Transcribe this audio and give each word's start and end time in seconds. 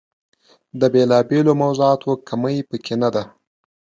د 0.79 0.81
بېلا 0.93 1.19
بېلو 1.29 1.53
موضوعاتو 1.61 2.11
کمۍ 2.29 2.57
په 2.69 2.75
کې 2.83 2.95
نه 3.01 3.09
ده. 3.15 3.23